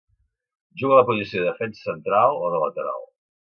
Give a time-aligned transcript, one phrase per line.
[0.81, 3.09] Juga a la posició de defensa central o de lateral.